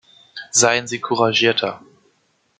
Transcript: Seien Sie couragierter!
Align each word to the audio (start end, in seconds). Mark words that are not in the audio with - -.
Seien 0.49 0.87
Sie 0.87 0.99
couragierter! 0.99 1.79